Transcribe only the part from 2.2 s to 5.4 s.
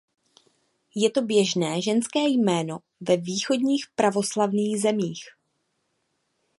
jméno ve východních pravoslavných zemích.